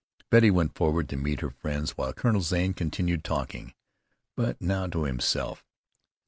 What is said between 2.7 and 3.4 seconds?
continued